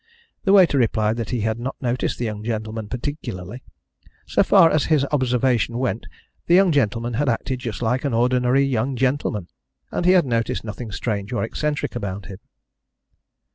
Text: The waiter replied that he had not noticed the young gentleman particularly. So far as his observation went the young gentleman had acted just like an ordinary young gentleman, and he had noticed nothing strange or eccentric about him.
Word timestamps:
The 0.45 0.51
waiter 0.53 0.79
replied 0.79 1.17
that 1.17 1.29
he 1.29 1.41
had 1.41 1.59
not 1.59 1.79
noticed 1.79 2.17
the 2.17 2.25
young 2.25 2.43
gentleman 2.43 2.89
particularly. 2.89 3.61
So 4.25 4.41
far 4.41 4.71
as 4.71 4.85
his 4.85 5.05
observation 5.11 5.77
went 5.77 6.07
the 6.47 6.55
young 6.55 6.71
gentleman 6.71 7.13
had 7.13 7.29
acted 7.29 7.59
just 7.59 7.83
like 7.83 8.03
an 8.03 8.11
ordinary 8.11 8.63
young 8.63 8.95
gentleman, 8.95 9.47
and 9.91 10.07
he 10.07 10.13
had 10.13 10.25
noticed 10.25 10.63
nothing 10.63 10.91
strange 10.91 11.31
or 11.33 11.43
eccentric 11.43 11.95
about 11.95 12.25
him. 12.25 12.39